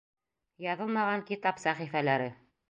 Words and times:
Яҙылмаған 0.65 1.23
китап 1.27 1.61
сәхифәләре 1.67 2.33